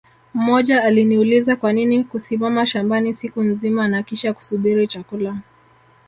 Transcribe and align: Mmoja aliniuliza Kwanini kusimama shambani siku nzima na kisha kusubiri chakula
Mmoja 0.33 0.83
aliniuliza 0.83 1.55
Kwanini 1.55 2.03
kusimama 2.03 2.65
shambani 2.65 3.13
siku 3.13 3.41
nzima 3.43 3.87
na 3.87 4.03
kisha 4.03 4.33
kusubiri 4.33 4.87
chakula 4.87 5.37